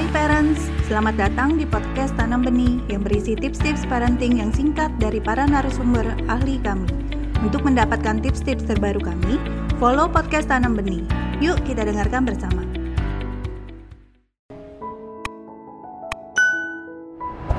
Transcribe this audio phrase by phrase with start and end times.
[0.00, 5.20] Hai parents, selamat datang di podcast Tanam Benih yang berisi tips-tips parenting yang singkat dari
[5.20, 6.88] para narasumber ahli kami.
[7.44, 9.36] Untuk mendapatkan tips-tips terbaru kami,
[9.76, 11.04] follow podcast Tanam Benih.
[11.44, 12.64] Yuk kita dengarkan bersama.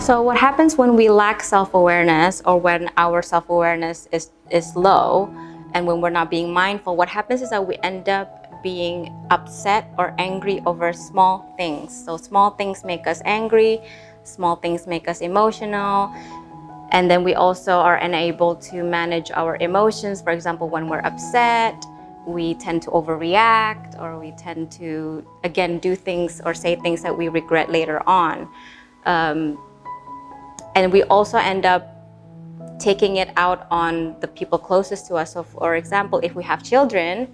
[0.00, 5.28] So what happens when we lack self-awareness or when our self-awareness is is low
[5.76, 9.92] and when we're not being mindful, what happens is that we end up being upset
[9.98, 12.04] or angry over small things.
[12.04, 13.80] So small things make us angry,
[14.24, 16.14] small things make us emotional.
[16.92, 20.20] And then we also are unable to manage our emotions.
[20.20, 21.84] For example, when we're upset,
[22.26, 27.16] we tend to overreact or we tend to, again, do things or say things that
[27.16, 28.48] we regret later on.
[29.06, 29.58] Um,
[30.74, 31.96] and we also end up
[32.78, 35.34] taking it out on the people closest to us.
[35.34, 37.28] So, for example, if we have children,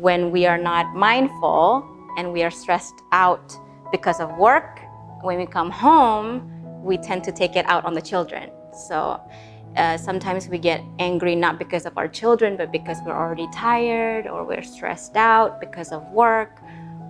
[0.00, 1.84] when we are not mindful
[2.16, 3.52] and we are stressed out
[3.90, 4.80] because of work,
[5.22, 6.50] when we come home,
[6.82, 8.50] we tend to take it out on the children.
[8.72, 9.20] So
[9.76, 14.26] uh, sometimes we get angry not because of our children, but because we're already tired
[14.26, 16.60] or we're stressed out because of work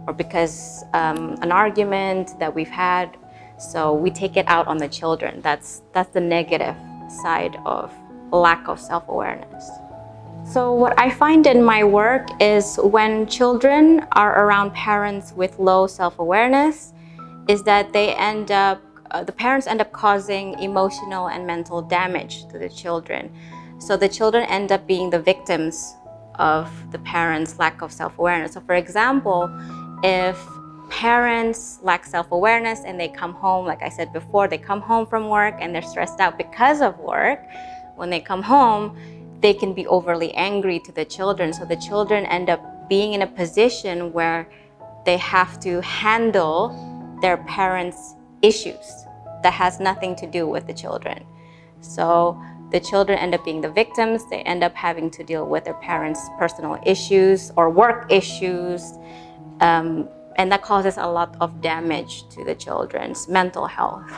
[0.07, 3.17] or because um, an argument that we've had.
[3.59, 5.41] So we take it out on the children.
[5.43, 6.77] That's that's the negative
[7.23, 7.93] side of
[8.31, 9.71] lack of self-awareness.
[10.45, 15.87] So, what I find in my work is when children are around parents with low
[15.87, 16.95] self awareness,
[17.49, 22.47] is that they end up, uh, the parents end up causing emotional and mental damage
[22.49, 23.31] to the children.
[23.79, 25.95] So, the children end up being the victims
[26.37, 28.55] of the parents' lack of self awareness.
[28.55, 29.51] So, for example,
[30.03, 30.39] if
[30.89, 35.07] parents lack self awareness and they come home, like I said before, they come home
[35.07, 37.45] from work and they're stressed out because of work,
[37.97, 38.97] when they come home,
[39.41, 41.53] they can be overly angry to the children.
[41.53, 44.49] So the children end up being in a position where
[45.05, 49.05] they have to handle their parents' issues
[49.43, 51.25] that has nothing to do with the children.
[51.81, 54.29] So the children end up being the victims.
[54.29, 58.93] They end up having to deal with their parents' personal issues or work issues.
[59.61, 64.11] Um, and that causes a lot of damage to the children's mental health.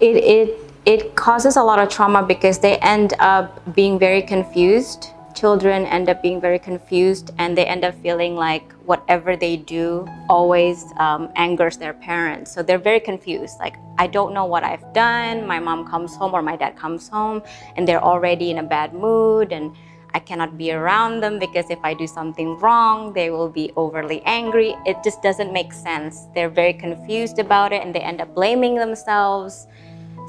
[0.00, 5.10] It, it it causes a lot of trauma because they end up being very confused.
[5.34, 10.08] Children end up being very confused and they end up feeling like whatever they do
[10.28, 12.52] always um, angers their parents.
[12.52, 13.58] So they're very confused.
[13.60, 15.46] Like, I don't know what I've done.
[15.46, 17.42] My mom comes home or my dad comes home
[17.76, 19.74] and they're already in a bad mood and
[20.12, 24.22] I cannot be around them because if I do something wrong, they will be overly
[24.24, 24.74] angry.
[24.84, 26.26] It just doesn't make sense.
[26.34, 29.68] They're very confused about it and they end up blaming themselves.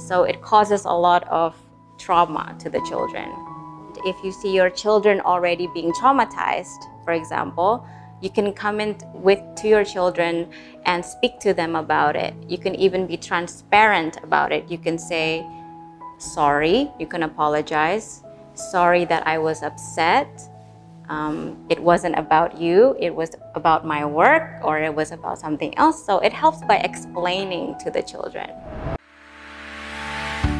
[0.07, 1.56] So it causes a lot of
[1.97, 3.29] trauma to the children.
[4.03, 7.85] If you see your children already being traumatized, for example,
[8.19, 10.51] you can come in with to your children
[10.85, 12.34] and speak to them about it.
[12.47, 14.69] You can even be transparent about it.
[14.69, 15.45] You can say,
[16.18, 18.23] sorry, you can apologize.
[18.53, 20.41] Sorry that I was upset.
[21.09, 25.78] Um, it wasn't about you, it was about my work or it was about something
[25.78, 26.06] else.
[26.06, 28.50] So it helps by explaining to the children.